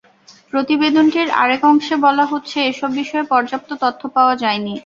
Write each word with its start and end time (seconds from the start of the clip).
প্রতিবেদনটির 0.51 1.29
আরেক 1.41 1.61
অংশে 1.63 1.95
বলা 2.05 2.25
হচ্ছে, 2.31 2.57
এসব 2.71 2.89
বিষয়ে 2.99 3.29
পর্যাপ্ত 3.31 3.69
তথ্য 3.83 4.01
পাওয়া 4.15 4.33
যায়নি। 4.41 4.75